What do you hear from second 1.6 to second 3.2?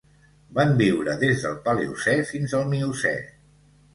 Paleocè fins al Miocè.